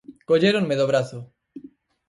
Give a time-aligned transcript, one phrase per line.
[0.29, 1.19] Colléronme do brazo.